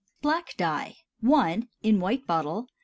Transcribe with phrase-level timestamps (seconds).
[0.23, 0.95] BLACK DYE.
[1.31, 1.67] I.
[1.83, 2.67] (_In White Bottle.